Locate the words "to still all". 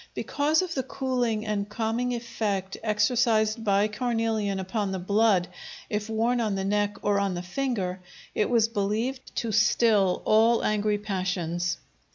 9.35-10.63